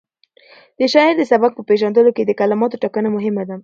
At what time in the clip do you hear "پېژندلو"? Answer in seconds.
1.69-2.11